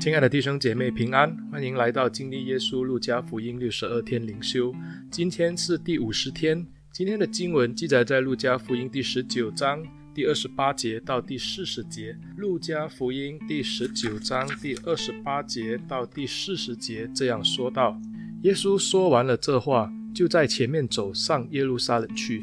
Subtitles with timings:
[0.00, 4.74] 亲爱的弟兄姐妹平安，欢迎来到经历耶稣路加福音六十二天灵修。
[5.10, 6.66] 今天是第五十天。
[6.90, 9.84] 今天的经文记载在路加福音第十九章
[10.14, 12.16] 第二十八节到第四十节。
[12.38, 18.00] 路加福音第十九章第二十八节到第四十节这样说道：
[18.40, 22.40] 耶稣说完了这话，就在前面走上耶路撒冷去，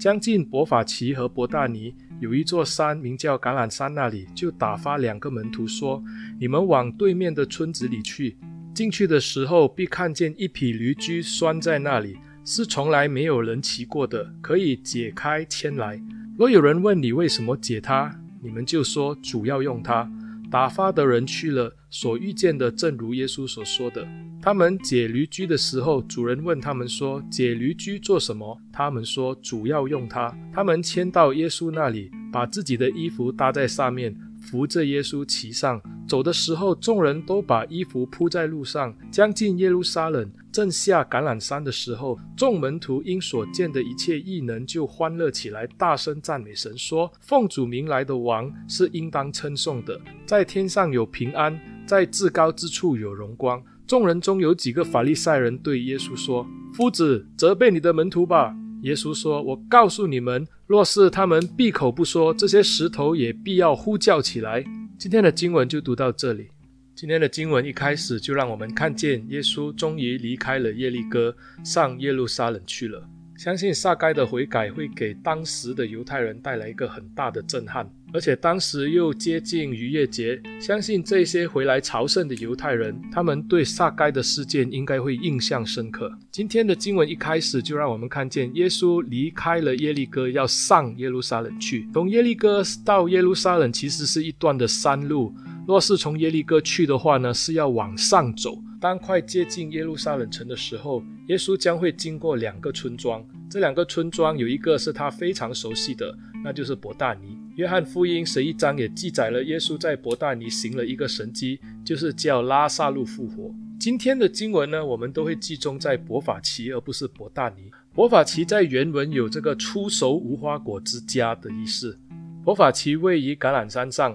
[0.00, 1.94] 将近伯法其和伯大尼。
[2.20, 6.02] 有一座山名叫橄榄山，那里就打发两个门徒说
[6.40, 8.36] ：“你们往对面的村子里去，
[8.72, 16.00] 进去的时候必看见一匹驴驹拴在那里，是从来没有人骑过的，可以解开牵来。
[16.38, 20.10] 若有人问你为什么解它，你们就说主要用它。”
[20.54, 24.06] 打发的人去了，所遇见的正如耶稣所说的。
[24.40, 34.16] 他们解驴驹的时候，主人问他们说：“解驴驹做什么？”他们说：“主要用它。”他们牵到耶稣那里，把自己的衣服搭在上面。
[34.44, 38.94] 扶着耶稣骑上，走的时候，众人都把衣服铺在路上。
[39.10, 58.54] 将近耶路撒冷，正下橄榄山的时候，众门徒因所见的一切异能，就欢乐起来，大声赞美神，说：“奉主名来的王是应当称颂的，在天上有平安，在至高之处有荣光。”众人中有几个法利赛人对耶稣说：“夫子，责备你的门徒吧。”
[58.84, 64.62] 耶稣说：“我告诉你们，若是他们闭口不说，这些石头也必要呼叫起来。”
[64.98, 66.48] 今天的经文就读到这里。
[66.94, 71.34] 今天的经文一开始就让我们看见耶稣终于离开了耶利哥，
[71.64, 73.02] 上耶路撒冷去了。
[73.36, 77.88] 相信撒该的悔改会给当时的犹太人带来一个很大的震撼。
[78.12, 86.16] 而且当时又接近逾越节，相信这些回来朝圣的犹太人，他们对撒该的事件应该会印象深刻。
[86.30, 91.88] 今天的经文一开始就让我们看见耶稣离开了耶利哥，要上耶路撒冷去。
[91.92, 95.34] 从耶利哥到耶路撒冷其实是一段的山路，
[95.66, 98.56] 若是从耶利哥去的话呢，是要往上走。
[98.84, 103.26] 当快接近耶路撒冷城的时候，耶稣将会经过两个村庄。
[103.48, 106.14] 这两个村庄有一个是他非常熟悉的，
[106.44, 107.38] 那就是伯大尼。
[107.56, 113.54] 约翰福音十一章也记载了耶稣在伯大尼行了一个神迹，就是叫拉撒路复活。
[113.80, 117.70] 今天的经文呢，我们都会集中在伯法其，而不是伯大尼。
[117.94, 121.98] 伯法其在原文有这个初熟无花果之家的意思。
[122.44, 124.14] 伯法其位于橄榄山上，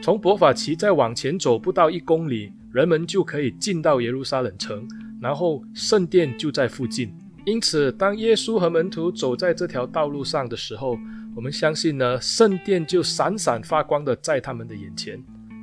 [0.00, 4.86] 从伯法其再往前走不到一公里，人们就可以进到耶路撒冷城，
[5.20, 7.12] 然后圣殿就在附近。
[7.44, 10.98] 因此，当耶稣和门徒走在这条道路上的时候，
[11.34, 15.22] 我们相信呢，圣殿就闪闪发光的在他们的眼前。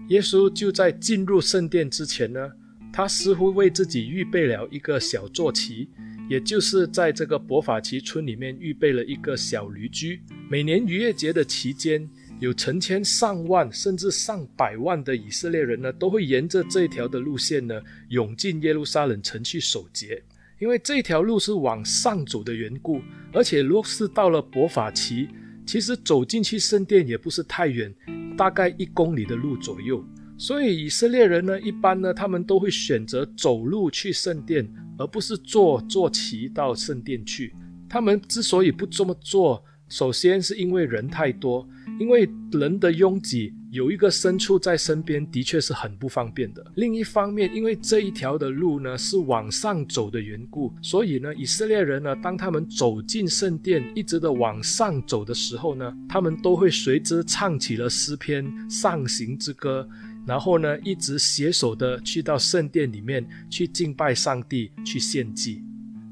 [0.09, 2.51] 耶稣就在进入圣殿之前呢，
[2.91, 5.89] 他似乎为自己预备了一个小坐骑，
[6.29, 10.21] 也就是在这个伯法其村里面预备了一个小驴驹。
[10.49, 12.09] 每年逾越节的期间，
[12.43, 20.21] 有成千上万甚至上百万的以色列人呢，都会沿着这条的路线呢，涌进耶路撒冷城去守节。
[20.59, 25.29] 因为这条路是往上走的缘故，而且若是到了伯法其，
[25.65, 27.93] 其实走进去圣殿也不是太远，
[28.37, 30.03] 大概一公里的路左右。
[30.37, 37.53] 所以以色列人呢，一般呢，他们都会选择走路去圣殿，而不是坐坐骑到圣殿去。
[37.87, 41.65] 他们之所以不这么做，首先是因为人太多，
[41.99, 43.53] 因为人的拥挤。
[43.71, 46.63] 有一个牲畜在身边，的确是很不方便的。
[46.75, 59.89] 另一方面，因为这一条的路呢是往上走的缘故，所以呢，以色列人呢，当他们走进圣殿，一直的往上走的时候呢，他们都会随之唱起了诗篇、上行之歌，
[60.27, 65.63] 然后呢，一直携手的去到圣殿里面去敬拜上帝，去献祭。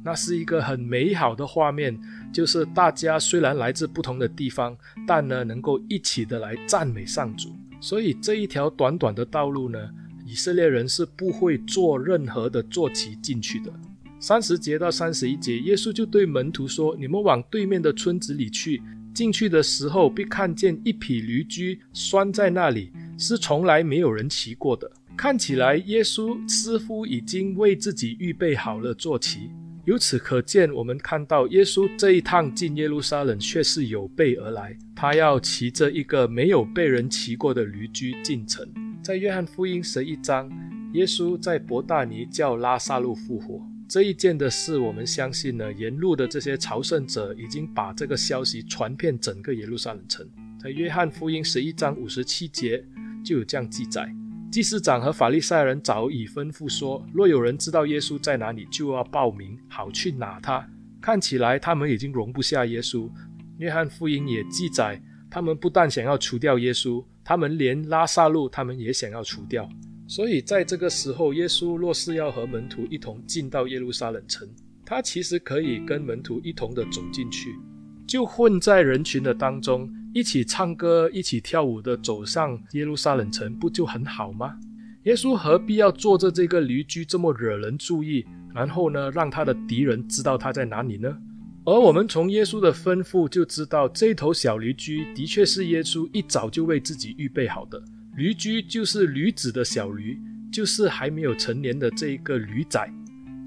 [0.03, 1.95] 那是一个很美好的画面。
[2.31, 4.77] 就是大家虽然来自不同的地方，
[5.07, 7.49] 但呢能够一起的来赞美上主。
[7.79, 9.89] 所以这一条短短的道路呢，
[10.25, 13.71] 以色列人是不会坐任何的坐骑进去的。
[14.19, 18.79] 三十节到三十一节，耶稣就对门徒说：“你们往对面的村子里去，
[19.15, 24.89] 进去的时候必看见一匹驴驹拴在那里，是从来没有人骑过的。
[25.17, 29.49] 看起来耶稣似乎已经为自己预备好了坐骑。”
[29.85, 38.63] 由此可见，我们看到耶稣这一趟进耶路撒冷却是有备而来，他要骑着一个没有被人骑过的驴驹进城。
[39.01, 40.47] 在约翰福音十一章，
[40.93, 50.23] 耶稣在伯大尼叫拉撒路复活这一件的事，我们相信呢，沿路的这些朝圣者已经把这个消息传遍整个耶路撒冷城。
[50.61, 52.85] 在约翰福音十一章五十七节
[53.25, 54.13] 就有这样记载。
[54.51, 60.67] 祭司长和法利赛人早已吩咐说，若有人知道耶稣在哪里，就要报名，好去拿他。
[60.99, 63.09] 看起来他们已经容不下耶稣。
[63.59, 69.69] 约翰福音也记载，他们不但想要除掉耶稣，他们连拉萨路他们也想要除掉。
[70.05, 74.45] 所以在这个时候，耶稣若是要和门徒一同进到耶路撒冷城，
[74.85, 77.55] 他其实可以跟门徒一同的走进去，
[78.05, 84.58] 就混在人群的当中，一起唱歌、一起跳舞的走上耶路撒冷城，不就很好吗？
[85.03, 91.17] 耶稣何必要坐着这个驴驹这么惹人注意，然后呢，让他的敌人知道他在哪里呢？
[91.63, 97.81] 而我们从耶稣的吩咐就知道，这头小驴驹的确是耶稣一早就为自己预备好的。
[98.16, 100.19] 驴驹就是驴子的小驴，
[100.52, 102.87] 就是还没有成年的这一个驴仔。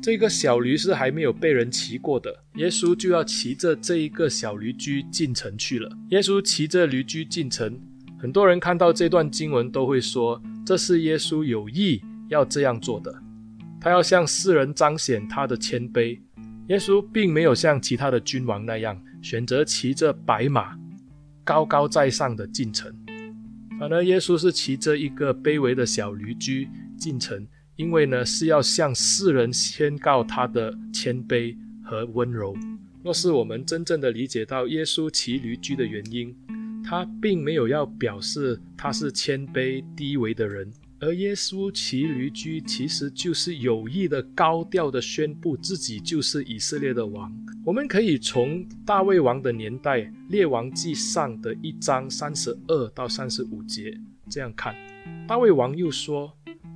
[0.05, 5.91] 这个小驴是还没有被人骑过的，耶稣就要骑着这一个小驴驹进城去了。
[6.11, 7.81] 耶稣骑着驴驹进城，
[8.19, 13.19] 很多人看到这段经文都会说，这是耶稣有意要这样做的，
[13.81, 16.21] 他要向世人彰显他的谦卑。
[16.69, 20.77] 耶稣并没有像其他的君王那样选择骑着白马，
[21.45, 22.95] 高高在上的进城，
[23.81, 26.69] 反而耶稣是骑着一个卑微的小驴驹
[26.99, 27.47] 进城，
[27.77, 32.57] 因为呢是要向世人宣告他的谦卑和温柔。
[33.03, 36.35] 若是我们真正的理解到耶稣骑驴驹的原因，
[36.85, 40.73] 他并没有要表示他是谦卑低微的人。
[41.01, 47.31] 而耶稣骑驴驹，其实就是有意的高调的宣布自己就是以色列的王。
[47.63, 50.01] 我们可以从大卫王的年代
[50.31, 53.99] 《列王记上》的一章三十二到三十五节
[54.31, 54.75] 这样看。
[55.27, 56.33] 大卫王又说：“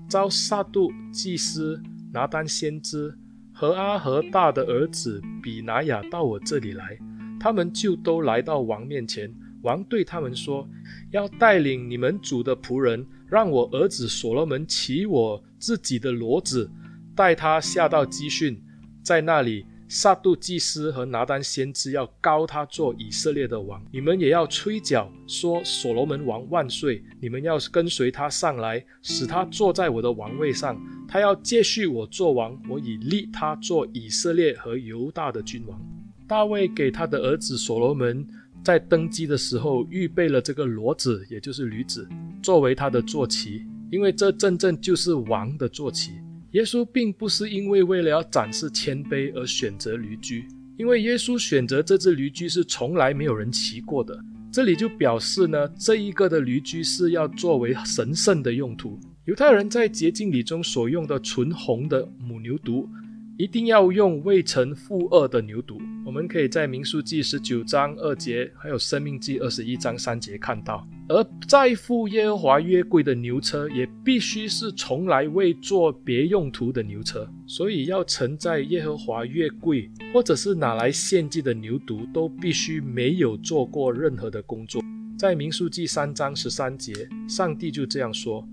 [0.09, 1.81] 召撒度祭司、
[2.13, 3.17] 拿单先知
[3.53, 6.99] 和阿和大的儿子比拿雅到我这里来，
[7.39, 9.33] 他们就都来到王面前。
[9.63, 10.69] 王对他们说：
[11.11, 16.71] 要带领你们主的仆人。”让我儿子所罗门骑我自己的骡子，
[17.15, 18.59] 带他下到基训，
[19.03, 23.83] 在那里，撒杜祭司和拿单先知要膏他做以色列的王。
[23.91, 27.03] 你们也要吹角，说所罗门王万岁！
[27.21, 30.79] 你们要跟随他上来，使他坐在我的王位上。
[31.09, 35.81] 他要接续我做王，我已立他做以色列和犹大的君王。
[36.27, 38.27] 大卫给他的儿子所罗门。
[38.65, 42.07] 在登基的时候，预备了这个骡子，也就是驴子，
[42.43, 46.13] 作为他的坐骑，因为这真正就是王的坐骑。
[46.53, 50.49] 耶稣并不是因为为了要展示谦卑而选择驴驹，
[50.79, 54.19] 因为耶稣选择这只驴驹是从来没有人骑过的。
[54.51, 58.99] 这里就表示呢，这一个的驴驹是要作为神圣的用途。
[59.27, 62.89] 犹太人在洁净礼中所用的纯红的母牛犊。
[63.39, 70.85] 一定要用未曾负轭的牛犊，我们可以在民数记十九章二节，还有生命记二十一章三节看到。
[71.09, 77.31] 而载付耶和华约柜的牛车，也必须是从来未做别用途的牛车。
[77.47, 84.83] 所以要承载耶和华约柜，或者是拿来献祭的牛犊，都必须没有做过任何的工作。
[85.17, 88.45] 在民数记三章十三节，上帝就这样说：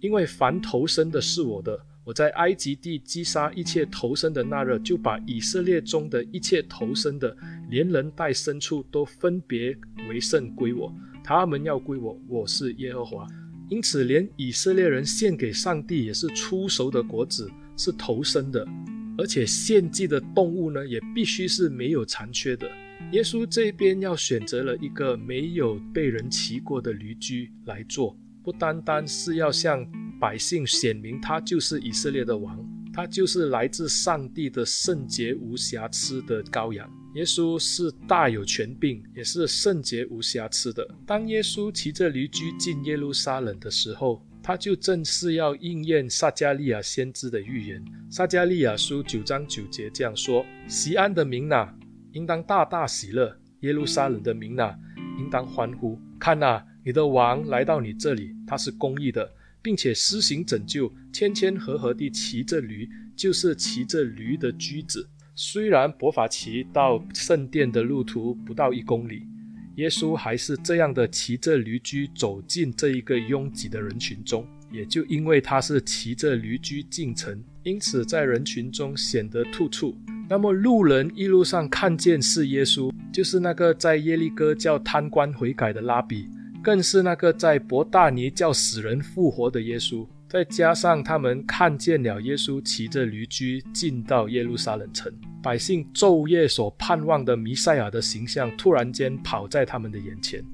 [0.00, 1.78] 因为凡投生的是我的。
[2.10, 7.36] 我在埃及地击杀一切头生的那日，就把以色列中的一切头生的，
[7.70, 9.78] 连人带牲畜都分别
[10.08, 10.92] 为圣归我。
[11.22, 13.24] 他们要归我，我是耶和华。
[13.68, 18.66] 因此，连以色列人献给上帝也是出熟的果子，是头生的，
[19.16, 22.68] 而且献祭的动物呢，也必须是没有残缺的。
[23.12, 29.88] 耶稣这边要选择了一个没有被人骑过的驴驹来做，不单单是要向。
[30.20, 32.62] 百姓显明他就是以色列的王，
[32.92, 36.88] 他就是来自上帝的圣洁无瑕疵的羔羊。
[37.14, 40.86] 耶稣是大有权柄，也是圣洁无瑕疵的。
[41.06, 47.82] 当耶稣骑着驴驹进耶路撒冷的时候，他就正是要应验撒迦利亚先知的预言。
[48.10, 51.74] 撒迦利亚书九章九节这样说：“西安的民哪，
[52.12, 53.28] 应当大大喜乐；
[53.60, 54.78] 耶路撒冷的民哪，
[55.18, 55.98] 应当欢呼。
[56.18, 59.26] 看哪，你的王来到你这里，他是公义的。”
[59.62, 65.08] 并且施行拯救，谦谦和和地骑着驴，就是骑着驴的駒子。
[65.34, 69.22] 虽然伯法其到圣殿的路途不到一公里，
[69.76, 74.46] 耶稣还是这样的骑着驴驹走进这一个拥挤的人群中。
[74.72, 79.96] 也就因为他是骑着驴驹进城，因此在人群中显得突出。
[80.28, 86.28] 那么路人一路上看见是耶稣，就是那个在耶利哥叫贪官悔改的拉比。
[86.62, 95.10] 更是那个在伯大尼叫死人复活的耶稣，再加上他们看见了耶稣骑着驴驹进到耶路撒冷城，
[95.42, 100.44] 百姓昼夜所盼望的弥赛亚的形象突然间跑在他们的眼前。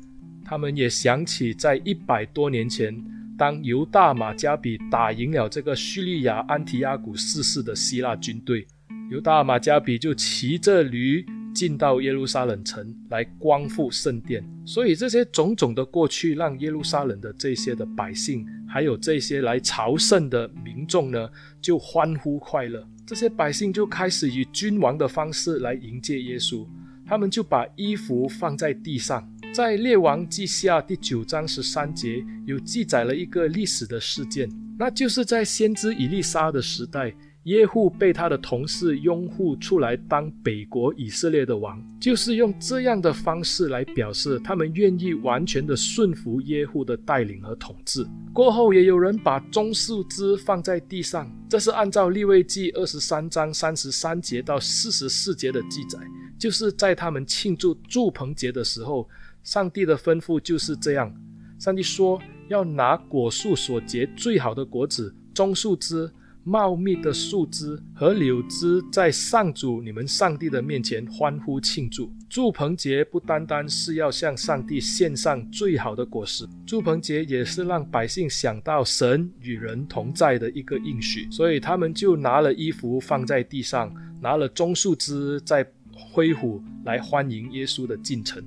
[0.45, 2.97] 他们也想起在一百多年前，
[3.37, 8.65] 当犹大马加比打赢了这个叙利亚安提阿古四世的希腊军队，
[9.11, 11.27] 犹大马加比就骑着驴。
[11.57, 14.45] 进到耶路撒冷城来光复圣殿。
[14.67, 21.31] 所以这些种种的过去，让耶路撒冷的这些的百姓，还有这些来朝圣的民众呢，
[21.63, 22.87] 就欢呼快乐。
[23.07, 26.67] 这些百姓就开始以君王的方式来迎接耶稣，
[27.07, 29.27] 他们就把衣服放在地上。
[29.55, 34.47] 在列王记下第九章十三节有记载了一个历史的事件，
[34.79, 37.15] 那就是在先知以利沙的时代，
[37.47, 48.05] 耶户被他的同事拥护出来当北国以色列的王，就是用这样的方式来表示他们愿意完全的顺服耶户的带领和统治。
[48.33, 56.01] 过后也有人把棕树枝放在地上，这是按照利未记二十三章三十三节到四十四节的记载，
[56.37, 59.09] 就是在他们庆祝住棚节的时候。
[59.45, 61.15] 上帝的吩咐就是这样。
[61.57, 66.11] 上帝说要拿果树所结最好的果子、棕树枝、
[66.49, 72.09] 茂密的树枝和柳枝，在上主你们上帝的面前欢呼庆祝。
[72.31, 81.29] 祝棚节不单单是要向上帝献上最好的果实，祝棚节也是让百姓想到神与人同在的一个应许。
[81.33, 88.41] 所以他们就拿了衣服放在地上，拿了棕树枝在挥舞，来欢迎耶稣的进城。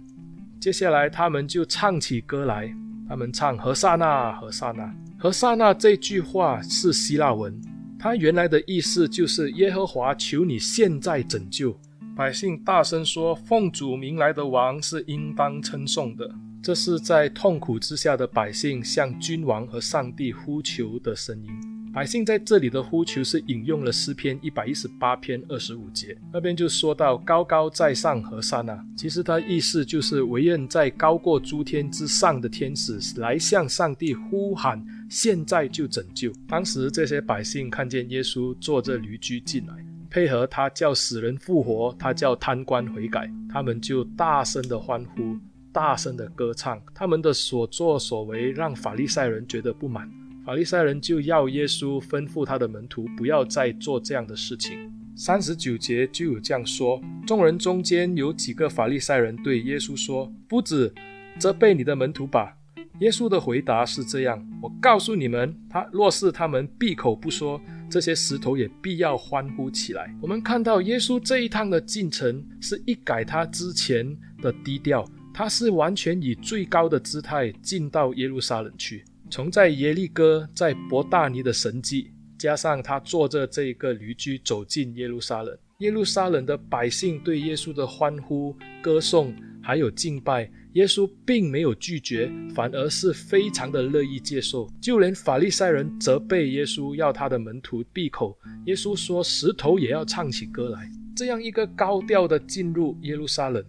[0.57, 2.73] 接下来，他们就唱起歌来。
[3.09, 4.89] 他们唱“和散那，和散那”。
[5.19, 7.59] 和散那这句话是希腊文，
[8.01, 11.77] 它原来的意思就是“耶和华，求你现在拯救
[12.15, 12.57] 百姓”。
[12.63, 21.49] 大声说：“奉主名来的王是应当称颂的。”这是在痛苦之下的百姓向君王和上帝呼求的声音。
[21.91, 36.31] 百姓在这里的呼求是引用了诗篇一百一十八篇二十五节，那边就说到高高在上和散那，其实它意思就是惟愿在高过诸天之上的天使来向上帝呼喊，现在就拯救。
[36.47, 39.73] 当时这些百姓看见耶稣坐着驴驹进来，
[40.09, 45.37] 配合他叫死人复活，他叫贪官悔改，他们就大声的欢呼，
[45.73, 50.09] 大声的歌唱，他们的所作所为让法利赛人觉得不满。
[50.45, 54.91] 法利赛人就要耶稣吩咐他的门徒不要再做这样的事情。
[55.15, 60.93] 三十九节就有这样说：众人中间有几个法利赛人对耶稣说：“夫子，
[61.37, 62.55] 责备你的门徒吧。”
[62.99, 74.05] 耶稣的回答是这样：“我告诉你们，他若是他们闭口不说，这些石头也必要欢呼起来。”我们看到耶稣这一趟的进程是一改他之前
[74.41, 79.05] 的低调，他是完全以最高的姿态进到耶路撒冷去。
[79.29, 89.33] 从在耶利哥、在伯大尼的神迹，加上他坐着这个驴驹走进耶路撒冷，耶路撒冷的百姓对耶稣的欢呼、歌颂，
[89.63, 94.69] 还有敬拜，耶稣并没有拒绝，反而是非常的乐意接受。
[94.81, 100.91] 就连法利赛人责备耶稣，要他的门徒闭口，耶稣说石头也要唱起歌来。
[101.15, 103.63] 这样一个高调的进入耶路撒冷，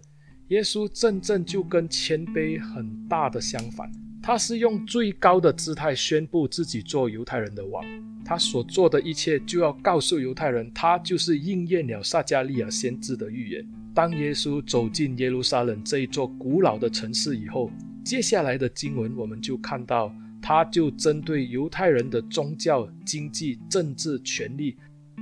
[0.49, 3.89] 耶稣真正就跟谦卑很大的相反。
[4.23, 7.83] 他是用最高的姿态宣布自己做犹太人的王，
[8.23, 13.67] 他所做的一切就要告诉犹太人，他就是应验了撒迦利亚先知的预言。
[13.95, 17.71] 当耶稣走进耶路撒冷这一座古老的城市以后，
[18.05, 24.77] 接下来的经文我们就看到，他就针对犹太人的宗教、经济、政治权利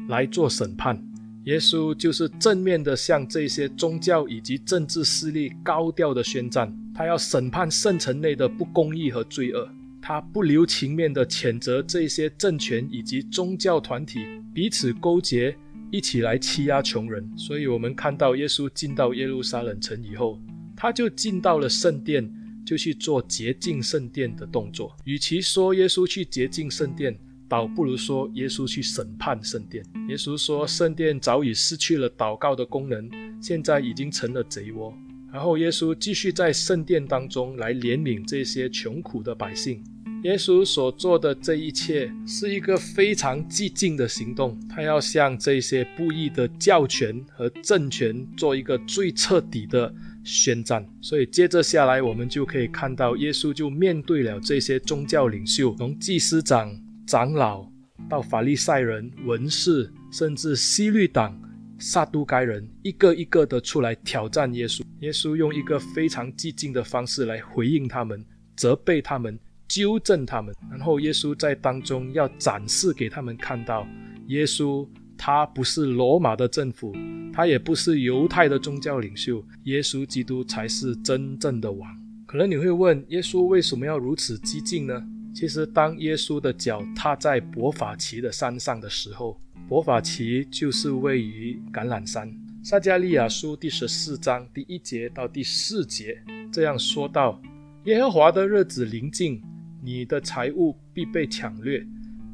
[0.10, 1.02] 来做审判。
[1.50, 6.72] 耶稣就是正面的向这些宗教以及政治势力高调的宣战。
[6.94, 9.68] 他要审判圣城内的不公义和罪恶，
[10.00, 14.20] 他不留情面的谴责这些政权以及宗教团体
[14.54, 15.56] 彼此勾结，
[15.90, 17.28] 一起来欺压穷人。
[17.36, 20.40] 所以，我们看到耶稣进到耶路撒冷城以后，
[20.76, 22.32] 他就进到了圣殿，
[22.64, 24.96] 就去做洁净圣殿的动作。
[25.04, 27.18] 与其说耶稣去洁净圣殿，
[27.50, 29.84] 倒不如说耶稣去审判圣殿。
[30.08, 33.10] 耶稣说，圣殿早已失去了祷告的功能，
[33.42, 34.94] 现在已经成了贼窝。
[35.34, 39.84] 然后耶稣继续在圣殿当中来怜悯这些穷苦的百姓。
[40.24, 49.94] 耶稣所做的这一切是一个非常激进的行动，他要向这些不义的教权和政权做一个最彻底的
[50.26, 50.86] 宣战。
[51.00, 56.76] 所以接着下来，我们就可以看到耶稣就面对了这些宗教领袖，从祭司长、
[57.10, 57.68] 长老
[58.08, 61.36] 到法利赛人、文士，甚至希律党。
[61.80, 68.24] 撒都该人一个一个的出来挑战耶稣，耶稣用一个非常激进的方式来回应他们，
[68.56, 70.54] 责备他们，纠正他们。
[70.70, 73.88] 然后耶稣在当中要展示给他们看到，
[74.28, 74.88] 耶稣
[75.18, 76.94] 他不是罗马的政府，
[77.34, 81.90] 他也不是犹太的宗教领袖，耶稣基督才是真正的王。
[82.28, 85.02] 可能你会问，耶稣为什么要如此激进呢？
[85.32, 92.30] 其实，当耶稣的脚踏在伯法其的山上的时候，伯法其就是位于橄榄山，
[92.64, 96.22] 撒迦利亚书第十四章第一节到第四节
[96.52, 97.40] 这样说道
[97.86, 99.42] ：“耶和华的日子临近，
[99.82, 101.86] 你的财物必被抢掠，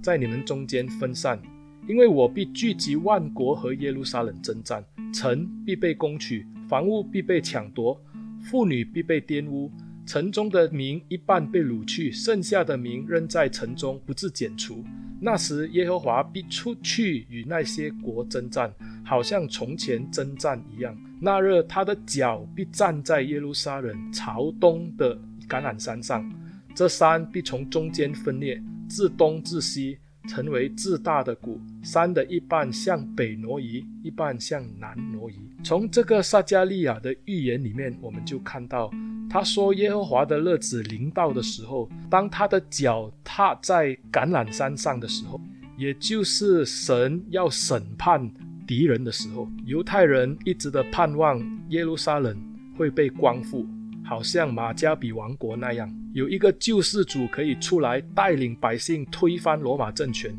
[0.02, 1.40] 在你们中间分散，
[1.88, 4.84] 因为我必聚集万国和耶路撒冷征战，
[5.14, 8.02] 城必被攻取，房屋必被抢夺，
[8.42, 9.72] 妇女必被玷污。”
[10.06, 14.84] 城中的民一半被掳去，剩下的民仍在城中不致剪除。
[15.20, 18.72] 那时，耶和华必出去与那些国征战，
[19.04, 20.96] 好像从前征战一样。
[21.20, 25.16] 那日，他的脚必站在耶路撒冷朝东的
[25.50, 26.30] 橄榄山上，
[26.76, 29.98] 这山必从中间分裂，自东至西，
[30.28, 31.60] 成为自大的谷。
[31.82, 35.36] 山的一半向北挪移，一半向南挪移。
[35.64, 38.92] 从这个撒迦利亚的预言里面，我们就看到。
[39.36, 45.38] 他说：“耶和华的日子临到的时候，当他的脚踏在橄榄山上的时候，
[45.76, 48.32] 也就是神要审判
[48.66, 49.46] 敌人的时候。
[49.66, 51.38] 犹太人一直的盼望
[51.68, 52.34] 耶路撒冷
[52.78, 53.68] 会被光复，
[54.06, 60.34] 好像马加比王国那样，有一个救世主可以出来带领百姓推翻罗马政权。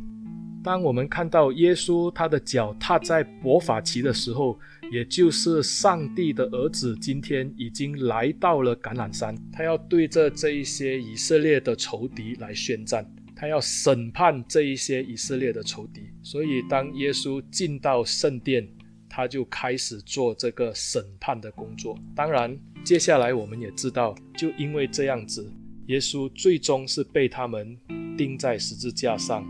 [0.66, 4.58] 当我们看到耶稣他的脚踏在伯法其的时候，
[4.90, 16.00] 也就是上帝的儿子，今天已经来到了橄榄山，他要对着这一些以色列的仇敌来宣战，他要审判这一些以色列的仇敌。
[16.20, 18.68] 所以，当耶稣进到圣殿，
[19.08, 21.96] 他就开始做这个审判的工作。
[22.12, 25.48] 当然，接下来我们也知道，就因为这样子，
[25.86, 27.78] 耶稣最终是被他们
[28.18, 29.46] 钉在十字架上，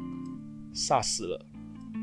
[0.77, 1.47] 杀死了。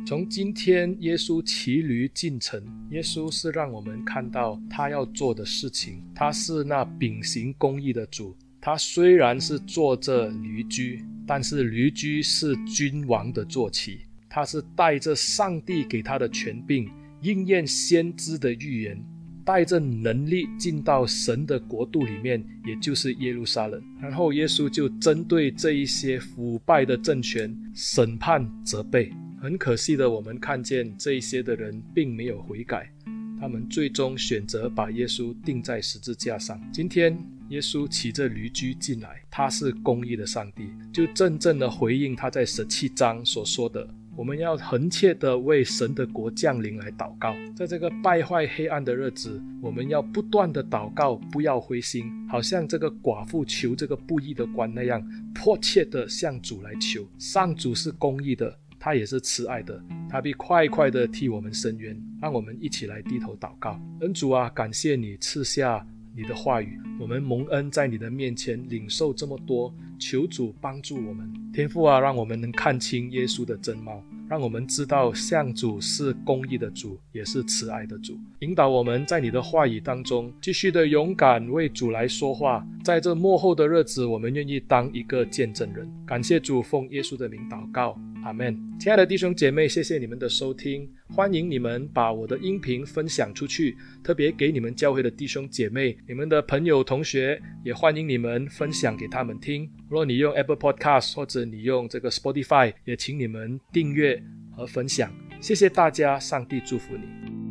[0.05, 6.03] 从今天耶稣骑驴进城，耶稣是让我们看到他要做的事情。
[6.13, 8.35] 他是那秉行公义的主。
[8.59, 14.01] 他虽然是坐着驴驹，但是驴驹是君王的坐骑。
[14.29, 16.89] 他是带着上帝给他的权柄，
[17.21, 19.01] 应验先知的预言，
[19.45, 23.81] 带着能力进到神的国度里面，也就是耶路撒冷。
[24.01, 29.11] 然后耶稣就针对这一些腐败的政权审判责备。
[29.41, 32.89] 很可惜的，我们看见这一些的人并没有悔改，
[33.37, 36.57] 他们最终选择把耶稣钉在十字架上。
[36.71, 37.17] 今天，
[37.49, 47.35] 耶稣骑着驴驹进来，他是公义的上帝，就真正的回应他在十七章所说的：我们要恒切的为神的国降临来祷告。
[47.55, 57.07] 在这个败坏黑暗的日子，我们要不断的祷告，不要灰心，好像这个寡妇求这个不义的官那样，迫切的向主来求。
[57.17, 58.55] 上主是公义的。
[58.79, 63.79] 他也是慈爱的，他必快快地替我们伸冤，让我们一起来低头祷告。
[64.01, 71.31] 恩主啊，感谢你赐下你的话语，我们蒙恩在你的面前领受这么多，求主帮助我们。
[71.51, 82.65] 天父啊，让我们能看清耶稣的真貌，让我们知道向主是公义的主，也是慈爱的主，引导我们在你的话语当中继续的勇敢为主来说话。
[82.83, 85.91] 在这末后的日子，我们愿意当一个见证人。
[86.05, 87.97] 感谢主，奉耶稣的名祷告。
[88.23, 99.69] 阿门，亲爱的弟兄姐妹，谢谢你们的收听，欢迎你们把我的音频分享出去，特别给你们教会的弟兄姐妹、你们的朋友、同学，也欢迎你们分享给他们听。
[99.89, 104.23] 若你用 Apple Podcast 或者你用这个 Spotify，也请你们订阅
[104.55, 105.11] 和分享。
[105.41, 107.42] 谢谢大家，上帝祝福你。